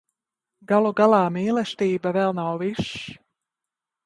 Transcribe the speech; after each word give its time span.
Galu 0.71 0.91
galā 0.99 1.19
mīlestība 1.35 2.15
vēl 2.17 2.35
nav 2.41 2.59
viss. 2.65 2.97